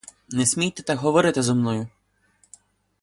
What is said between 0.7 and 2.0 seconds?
так говорити зо мною!